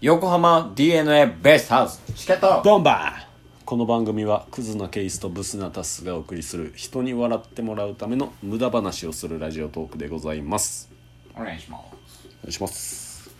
[0.00, 2.62] 横浜 d n a ベイスターズチケット。
[2.64, 3.64] ボンバー。
[3.66, 10.90] この番組はクズなケイスとブスなタスがお送りする人に笑ってもらうための無駄話をするラジオトークでございます。
[11.36, 11.84] お願いします。
[11.84, 13.30] お願いします。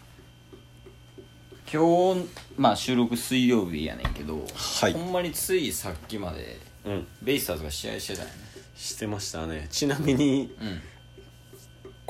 [1.72, 2.28] 今日
[2.58, 4.92] まあ収録水曜日やねんけど、はい。
[4.92, 7.06] ほんまについさっきまでうん。
[7.22, 8.34] ベイスターズが試合してたよね。
[8.76, 9.66] してましたね。
[9.70, 10.82] ちなみにうん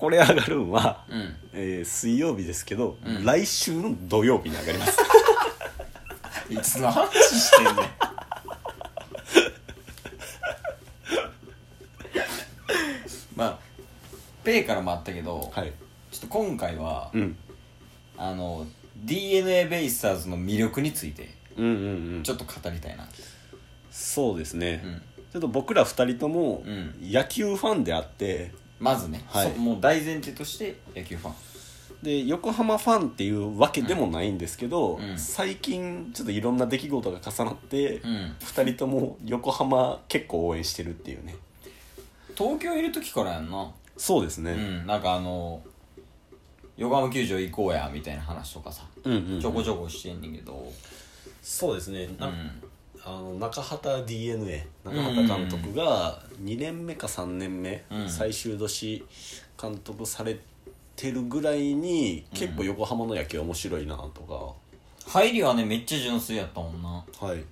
[0.01, 1.37] これ上がるんは、うん。
[1.53, 3.23] えー水曜日ですけど、ん。
[3.23, 4.99] 来週の土曜日に上がります。
[6.49, 7.77] いつの話してんねん。
[13.37, 13.59] まあ
[14.43, 15.73] ペイからもあったけど、はい。
[16.11, 17.37] ちょっと今回は、うん。
[18.17, 22.23] あの d n a ベイスターズの魅力についてうんうんうん。
[22.23, 23.07] ちょっと語りたいな。
[23.91, 25.03] そうですね、うん。
[25.31, 26.95] ちょっと僕ら二人ともうん。
[27.03, 29.53] 野球ファンであってまずね、はい。
[29.53, 31.35] そもう大前提として野球ファン。
[32.03, 35.19] で横浜ファンっていうわけでもないんですけど、うん。
[35.19, 38.37] 最近ちょっといろんな出来事が重なって、うん。
[38.41, 41.37] 二人とも横浜結構応援してるっていうね。
[42.37, 43.71] 東京いる時からやんな。
[43.97, 44.87] そうですね、うん。
[44.87, 45.63] なんかあの
[46.79, 49.41] 横浜球場行こうやみたいな話とかさ、うんうんうん。
[49.41, 50.73] ちょこちょこしてんねんけど。
[51.43, 52.63] そうですね、なうん
[53.05, 58.09] あの中畑 d n a 中畑監督が2年目か3年目、うん。
[58.09, 59.05] 最終年
[59.61, 60.39] 監督され
[60.97, 64.57] てるぐらいに結構横浜の野球面白いなと
[65.07, 67.05] 入りはねめっちゃ純粋やったもんな。
[67.19, 67.43] かはい。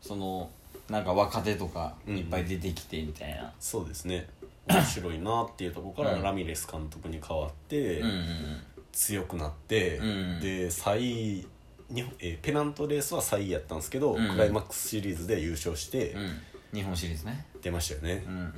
[0.00, 0.50] その
[0.88, 3.52] なんか若手とかいっぱい出てきてみたいな。
[3.60, 4.26] そうですね。
[4.66, 6.22] 面白いなっていうところからうん。
[6.22, 8.62] ラミレス監督に変わって、うんうん
[8.94, 11.46] 強くなって、うんで3
[11.90, 14.28] 位に、えーペナントレースは3位やったんですけど、うん。
[14.30, 16.20] クライマックスシリーズで優勝してうん。
[16.20, 16.40] うん
[16.74, 17.46] 日本シリーズね。
[17.62, 18.24] 出ましたよね。
[18.26, 18.52] う、ん。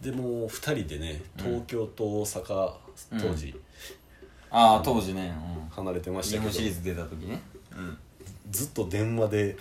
[0.00, 2.72] でもう2人でね東京と大阪、
[3.12, 3.20] うん。
[3.20, 3.54] 当時
[4.50, 5.32] ああ当時ね、
[5.62, 7.40] うん、離れてまし日たけど、本シリーズ出た時ね。
[7.76, 7.96] うん。
[8.50, 9.56] ずっと電話で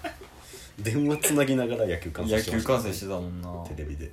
[0.80, 3.50] 電話つなぎながら野球観戦してました観戦してたもんな。
[3.68, 4.10] テレビで。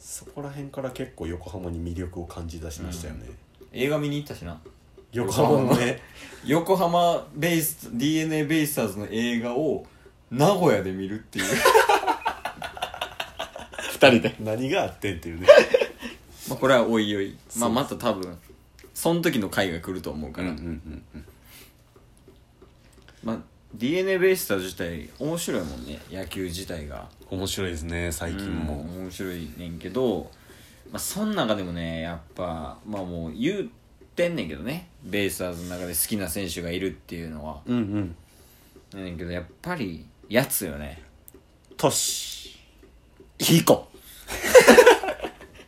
[0.00, 3.26] そこら辺から結構横浜に魅力を感じ出しましたよね、
[3.72, 4.60] 映画見に行ったしな
[5.14, 5.62] 横浜。
[5.62, 6.02] のね
[6.44, 9.86] 横浜ベイス d n a ベイスターズの映画を
[10.30, 11.44] 名古屋で見るっていう。
[13.92, 15.46] 二人で、何があってんっていうね。
[16.50, 18.36] まあ、これはおいおい、まあ、また多分
[18.92, 21.24] その時の回が来ると思うから、うんうんうんうん。
[23.22, 23.38] まあ
[23.72, 26.00] d n a ベイスターズ自体面白いもんね。
[26.10, 27.08] 野球自体が。
[27.30, 30.30] 面白いですね最近も、うん面白いねんけど、
[30.90, 33.70] まあ、その中でもねやっぱまあもう言
[34.14, 34.86] ってんねんけどね。
[35.02, 37.60] ベイスターズの中で好きな選手がいるっていうのは。
[37.66, 38.14] うん
[38.94, 39.04] うん。
[39.04, 41.02] ねんけどやっぱりやつよね。
[41.76, 42.56] トシ。
[43.40, 43.88] 彦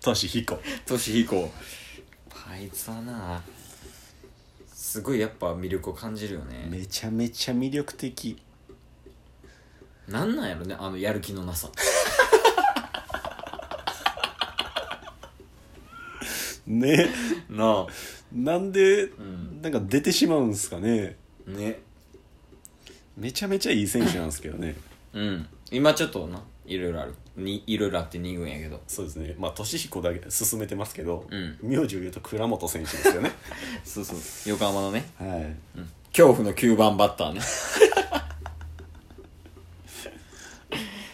[0.00, 0.60] トシヒコ。
[0.86, 1.50] トシヒコ。
[2.48, 3.42] あいつはな
[4.72, 6.68] すごいやっぱ魅力を感じるよね。
[6.70, 8.40] めちゃめちゃ魅力的。
[10.06, 11.68] なんなんやろねあのやる気のなさ
[16.66, 17.08] ね。
[17.48, 17.86] な
[18.32, 19.62] なんで、ん。
[19.62, 21.16] なんか出てしまうんすかね。
[21.46, 21.80] あね。
[23.16, 24.76] めちゃめちゃいい選手なんですけどね。
[25.12, 25.46] うん。
[25.70, 27.14] 今ちょっとないろいろある。
[27.36, 28.80] にいろいろあって2軍やけど。
[28.88, 29.34] そうですね。
[29.38, 31.58] まあトシヒコだけ進めてますけど、うん。
[31.62, 33.32] 名字を言うと倉本選手ですよね。
[33.84, 34.18] そうそう。
[34.50, 35.10] 横浜のね。
[35.18, 35.56] はい。
[36.10, 37.40] 恐怖の9番バッターね。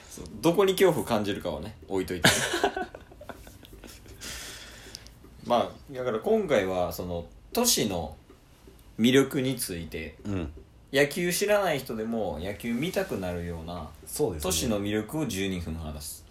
[0.09, 0.25] そう。
[0.41, 2.35] どこに恐怖感じるかはね置いといてね
[5.53, 8.17] まあだから今回はその都市の
[8.99, 10.53] 魅力についてうん。
[10.95, 14.51] 野球知らない人でも野球見たくなるようなそうですね。
[14.51, 16.25] 都市の魅力を12分話す。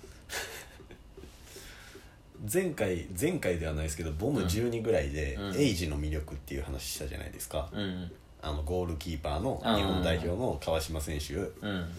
[2.52, 5.56] 前回前回ではないですけどボム12ぐらいで、うん。
[5.56, 8.12] エイジの魅力っていう話したじゃないですか、うん
[8.44, 11.92] あのゴールキーパーのうん日本代表の川島選手うん。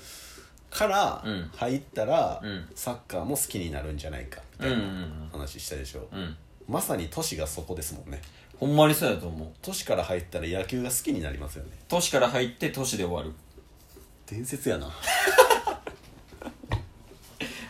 [0.71, 1.51] からうん。
[1.55, 2.69] 入ったら、うん。
[2.75, 6.37] サッカーも好きになるんじゃないかみたいな話したでしょ、うん
[6.73, 8.19] まさに都市がそこですもんね。
[8.59, 9.49] ほんまにそうやと思う。
[9.61, 11.73] 都市から入ったら野球が好きになりますよね。
[11.87, 13.31] 都市から入って都市で終わる。
[14.27, 14.91] 伝説やな。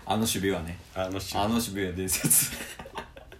[0.07, 0.79] あの守備はね。
[0.95, 2.53] あのシあの守備は伝説。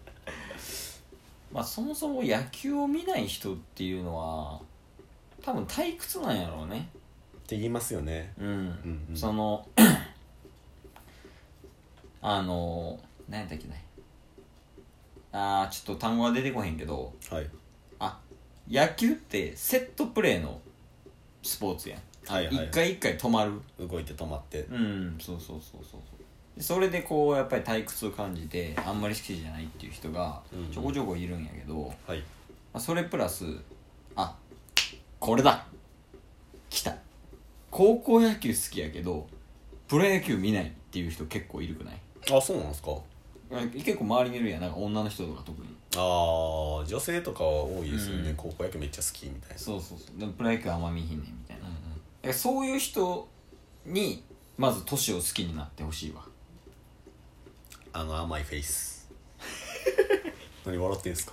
[1.53, 4.61] まあそもそも野球を見ない人っていうのは
[5.43, 6.89] 多分退屈なんやろうね。
[7.37, 8.33] って言いますよね。
[8.37, 9.69] うん、うんうんその
[12.21, 12.99] あの
[13.29, 13.92] 何やったっけね
[15.33, 17.49] あーちょっと単語が出てこへんけどはい。
[17.99, 18.19] あ
[18.71, 20.61] 野球ってセットプレーの
[21.43, 22.01] スポーツやん。
[22.27, 23.61] はいはい一回一回止まる。
[23.79, 24.61] 動いて止まって。
[24.71, 26.01] うんそうそうそうそうそう。
[26.57, 30.73] でそれでこうやっぱり退屈を感じてあんまり好きじゃないっていう人がうん。
[30.73, 32.23] ちょこちょこいるんやけど、まはい。
[32.75, 33.45] あ、それプラス
[34.17, 34.37] あ
[35.19, 35.65] これだ。
[36.69, 36.95] 来た。
[37.71, 39.27] 高校野球好きやけど
[39.89, 41.97] プロ野球見ないっていう人結構いるくない？
[42.31, 42.91] あそうなんですか
[43.75, 44.61] 結構周りにいるやん。
[44.61, 45.69] なんか女の人とか特に。
[45.97, 48.37] ああ女性とかは多いですよね、うん。
[48.37, 49.59] 高校野球めっちゃ好きみたいな。
[49.59, 50.19] そうそうそう。
[50.19, 51.75] でもプロ野球あんま見ひんねんみたいな、だか
[52.29, 53.29] らそういう人
[53.85, 54.25] に
[54.57, 56.23] まず年を好きになってほしいわ。
[57.93, 59.11] あの甘いフェイス。
[60.65, 61.33] 何笑ってんすか？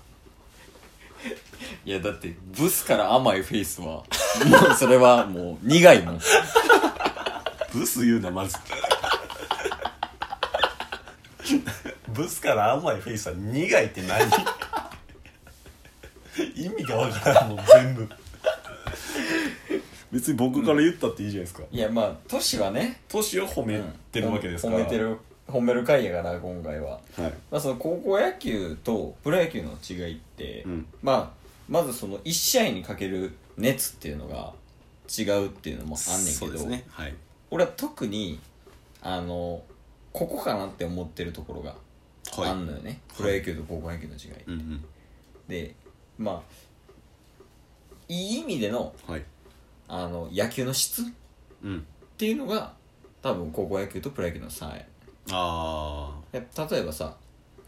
[1.85, 4.03] いやだってブスから甘いフェイスはも
[4.71, 6.19] うそれはもう苦いもん。
[7.73, 8.57] ブス言うなまず
[12.13, 14.29] ブスから甘いフェイスは苦いって何？
[16.55, 18.07] 意味がわからんもん全部。
[20.11, 21.63] 別に僕から言ったっていいじゃないですか。
[21.71, 23.01] いやまあトシはね。
[23.07, 23.81] トシを褒め
[24.11, 25.17] てるわけですから、褒めてる
[25.47, 26.91] 褒める回やから今回は。
[26.91, 27.33] はい。
[27.51, 30.85] まあその高校野球とプロ野球の違いって、うん。
[31.01, 34.53] まあまずその1試合にかける熱っていうのが
[35.07, 36.85] 違うっていうのもあんねんけど、そうですね。
[36.89, 37.13] はい。
[37.51, 38.39] 俺は特に
[39.01, 39.61] あの
[40.11, 41.75] ここかなって思ってるところが
[42.37, 44.85] あんのよね、プロ野球と高校野球の違い、うんうん。
[45.47, 45.75] で
[46.17, 46.41] まあ
[48.07, 49.23] いい意味でのはい。
[49.87, 51.05] あの野球の質っ
[51.63, 51.85] うん。
[52.17, 52.73] ていうのが
[53.21, 54.85] 多分高校野球とプロ野球の差や。
[55.31, 57.15] あや例えばさ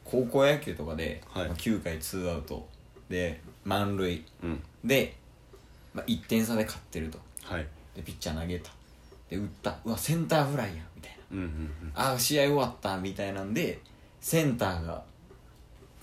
[0.04, 1.48] 高校野球とかで、はい。
[1.48, 2.68] まあ9回ツーアウト
[3.10, 4.64] で満塁あうん。
[4.84, 5.16] で、
[5.94, 7.20] まあ、1点差で勝ってると。
[7.44, 7.68] はい。
[7.96, 8.72] でピッチャー投げた。
[9.30, 9.78] で打った。
[9.86, 10.91] うわセンターフライやみたいな
[11.32, 11.92] うんうんうん。
[11.96, 13.80] ああ試合終わったみたいなんで
[14.20, 15.04] センターが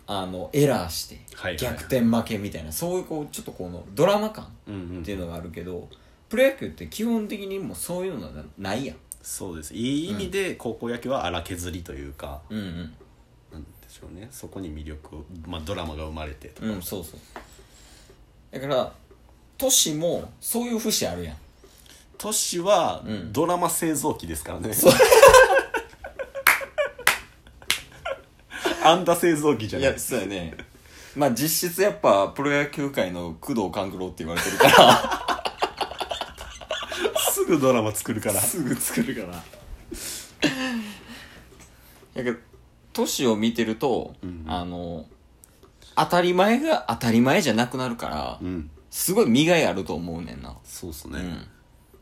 [0.06, 5.00] あのエラーしてはいはい逆転負けみたいな、そういうこうちょっとこのドラマ感うんうん。
[5.02, 5.88] っていうのがあるけど、
[6.28, 8.96] プロ野球って基本的にもうそういうのがないやん。
[9.22, 9.75] そうです。
[9.75, 12.76] いい意味で高校野球は荒削りというか、うんうん。
[13.52, 14.28] なんでしょうね。
[14.31, 17.20] そこに魅力を、まあ、ドラマが生まれてとか、うんそうそう。
[18.50, 18.92] だから
[19.58, 21.36] 都市もそういう節あるやん
[22.19, 23.32] 都市はうん。
[23.32, 24.93] ドラマ製造機ですからね、そう。
[28.85, 29.93] あんだ製造機じゃいない。
[29.93, 30.56] やそうやね。
[31.17, 35.44] まあ実質やっぱプロ野球界の工藤官九郎って言われてるから。
[37.32, 38.41] すぐドラマ作るから。
[38.41, 39.43] すぐ作るから。
[42.15, 42.38] やけど
[42.93, 44.44] 都市を見てると、うん。
[44.49, 45.06] あの
[45.94, 48.70] 当たり前が当たり前じゃなくなるから、うん。
[48.91, 50.56] すごい身がいあると思うねんな。
[50.65, 51.47] そうっすね、うん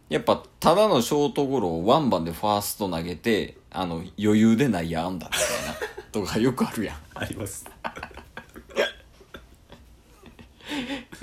[0.08, 5.75] やっぱただのショートゴロをワンバンでファースト投げてあの余裕で内野安打みたいな
[6.12, 7.67] とかよくあるやあります。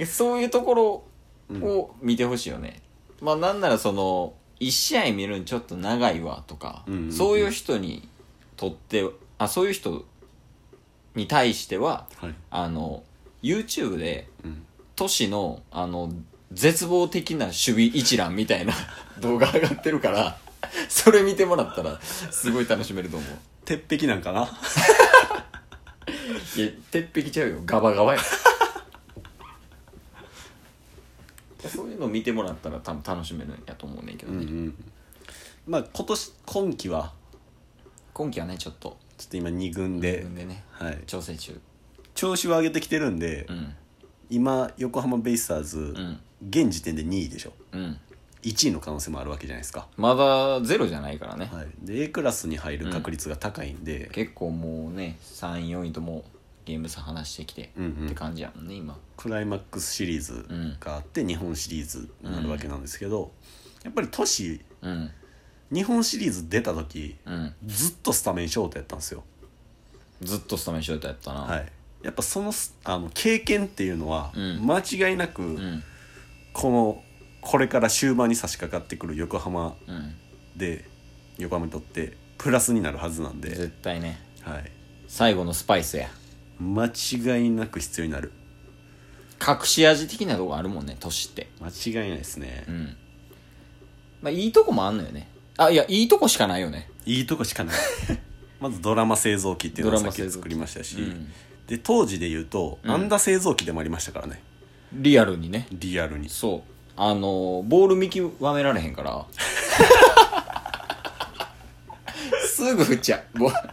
[0.01, 1.03] ん そういうところ
[1.61, 2.81] を見てほしいよね、
[3.21, 7.11] まあなんならその1試合見るんちょっと長いわとか、うんうんうん。
[7.11, 8.07] そういう人に
[8.57, 10.05] とってあそういう人
[11.15, 12.35] に対してははい。
[12.49, 13.03] あの
[13.41, 14.65] YouTube でうん。
[14.95, 16.11] 都市のあの
[16.53, 18.73] 絶望的な守備一覧みたいな
[19.19, 20.37] 動画上がってるから
[20.87, 23.29] それ見てもらったらすごい楽しめると思う。
[23.65, 24.43] 鉄壁なんかな？
[26.55, 27.61] いや鉄壁ちゃうよ。
[27.65, 28.19] ガバガバや。
[31.67, 34.75] そういうの見てもらったら多分楽しめるんやと思うねんけどね、うんうん。
[35.67, 37.13] まあ今年今季は？
[38.13, 38.97] 今季はねちょっと。
[39.17, 40.11] ちょっと今2軍で。
[40.17, 40.63] 自分でね。
[40.71, 41.59] はい、調整中。
[42.15, 43.75] 調子を上げてきてるんで、うん。
[44.29, 46.19] 今横浜ベイスターズ、ん
[46.49, 47.53] 現時点で2位でしょ。
[47.71, 47.99] うん。
[48.43, 56.25] 1位の可能性もあるわけじゃないですか、まだゼロじゃないからね、はい、で A クラスに入る確率が高いんで、結構もうね34位とも
[56.65, 58.05] ゲーム差離してきて、うんうん。
[58.07, 58.97] って感じやもんね今。
[59.15, 60.45] クライマックスシリーズ
[60.79, 63.31] があって、日本シリーズになるわけなんですけど、
[63.83, 65.09] やっぱり都市うん。
[65.71, 67.53] 日本シリーズ出た時うん。
[67.65, 69.23] ずっとスタメンショートやったんですよ、
[70.21, 71.71] ずっとスタメンショートやったな、はい、
[72.03, 74.65] やっぱそのすあの経験っていうのは、うん。
[74.65, 75.83] 間違いなく、うん
[76.63, 77.03] この
[77.41, 80.15] これから終盤に差し掛かってくる横浜うん。
[80.55, 80.85] で
[81.37, 84.17] 横浜にとってプラスになるはずなんで、絶対ね。
[84.43, 84.71] はい、
[85.07, 86.07] 最後のスパイスや。
[86.61, 88.31] 間違いなく必要になる。
[89.45, 91.49] 隠し味的なとこあるもんね年って。
[91.61, 92.97] 間違いないですね、うん。
[94.21, 95.27] まあいいとこもあんのよね。
[95.57, 96.89] あいやいいとこしかないよね。
[97.05, 97.75] いいとこしかない。
[98.61, 101.29] まずドラマ製造機っていうのをドラマ製造機さっき作りましたし、うん。
[101.67, 102.91] で当時で言うと、うん。
[102.91, 104.41] アンダ製造機でもありましたからね
[104.93, 105.67] リアルにね。
[105.71, 106.29] リアルに。
[106.29, 106.61] そう。
[106.95, 109.25] あのボール見極められへんから。
[112.47, 113.39] すぐ振っちゃう。
[113.39, 113.69] ボール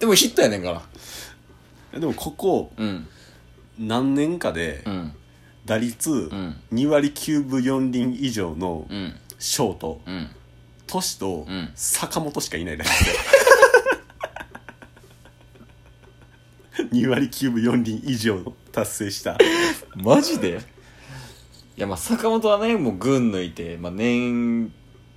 [0.00, 0.82] でもヒットやねんか
[1.92, 1.98] ら。
[1.98, 3.06] でもここうん。
[3.78, 5.12] 何年かでうん。
[5.64, 6.60] 打率ん。
[6.72, 9.14] 2割9分4厘以上のうん。
[9.38, 10.30] ショート、うん。
[10.86, 11.70] トシとん。
[11.74, 13.04] 坂本しかいないらしい。
[13.04, 13.20] ですよ
[16.92, 19.38] 2割9分4厘以上達成した。
[19.96, 20.60] マジで？
[21.78, 24.70] いやまあ坂本はねもう群抜いて、まあ、年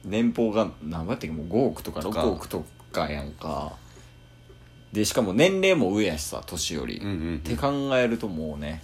[0.05, 1.31] 年俸が何倍やったっけ？
[1.31, 2.21] もう5億とかとか。
[2.21, 3.73] 6億とかやんか。
[4.93, 7.35] でしかも年齢も上やしさ年より、うんうんうん。
[7.35, 8.81] って考えるともうね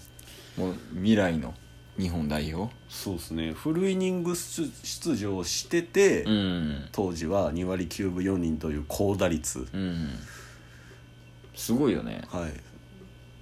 [0.57, 1.53] もう未来の
[1.97, 2.73] 日本代表。
[2.89, 3.53] そうですね。
[3.53, 6.89] フルイニング出出場してて、うん。
[6.91, 10.09] 当時は2割9分4厘という高打率、うん。
[11.55, 12.21] すごいよね。
[12.29, 12.51] はい、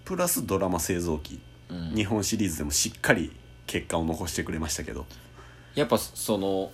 [0.05, 1.95] プラスドラマ製造機、うん。
[1.95, 3.31] 日本シリーズでもしっかり
[3.65, 5.05] 結果を残してくれましたけど。
[5.75, 6.71] やっぱその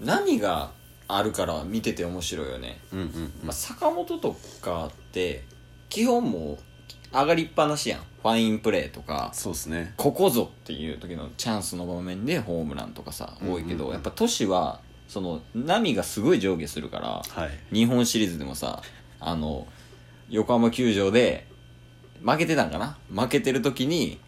[0.00, 0.70] 何が
[1.06, 5.44] あるから見てて面白いよね、うんうんまあ、坂本とかって
[5.90, 6.58] 基本も
[7.12, 8.00] う上がりっぱなしやん。
[8.00, 9.30] ファインプレーとか。
[9.34, 9.92] そうですね。
[9.96, 13.92] ここぞっていう時のチャンスの場面でホームランとかさ多いけど、うんうんうん。
[13.92, 17.74] やっぱ都市はその波がすごい上下するからはい。
[17.74, 18.82] 日本シリーズでもさ
[19.20, 19.68] あの
[20.30, 21.46] 横浜球場で
[22.22, 22.96] 負けてたんかな？
[23.14, 24.18] 負けてる時に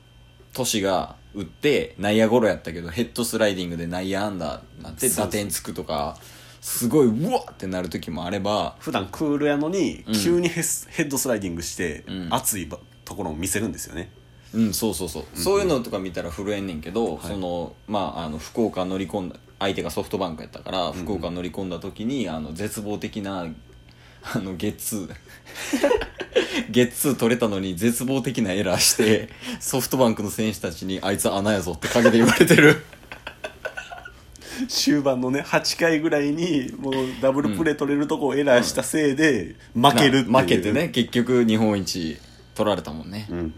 [0.52, 6.16] 都市が打って内野ゴロやったけどヘッドスライディングで内野安打になって打点つくとか
[6.62, 10.14] すごいうわってなる時もあれば普段クールやのにうん。
[10.14, 12.28] 急にヘッドスライディングして、うん。
[12.30, 14.10] 熱いばところを見せるんですよね。
[14.54, 17.26] うんそうそうそう、そういうのとか見たら震えんねんけど、はい。
[17.28, 23.46] そのまああの福岡乗り込んだ相手がソフトバンクやったから福岡乗り込んだ時に、あの絶望的な
[24.34, 25.14] あのゲッツー
[26.70, 29.28] ゲッツー取れたのに絶望的なエラーして
[29.60, 32.84] ソフトバンクの選手たちにあいつ穴やぞって陰で言われてる。
[34.68, 40.32] 終盤のね8回ぐらいにもうダブルプレー取れるとこをエラーしたせいで負けるっていう。
[40.32, 42.16] な負けてね結局日本一
[42.54, 43.54] 取られたもんね、うん。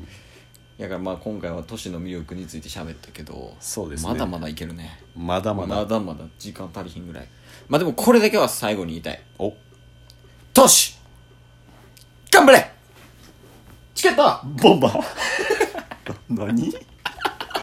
[0.76, 4.12] だからまあ今回は都市の魅力について喋ったけどそうですね。
[4.12, 5.00] まだまだいけるね。
[5.16, 5.76] まだまだ。
[5.76, 7.28] まだまだ時間足りひんぐらい。
[7.68, 9.22] まあでもこれだけは最後に言いたい。
[9.38, 9.54] お。
[10.52, 10.98] トシ!
[12.32, 12.72] 頑張れ
[13.98, 15.02] チケットボンバー。
[16.30, 16.72] 何？